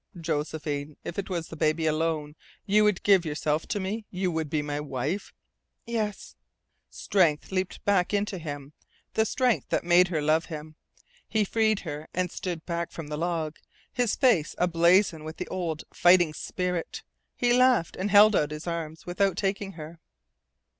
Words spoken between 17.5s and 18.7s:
laughed, and held out his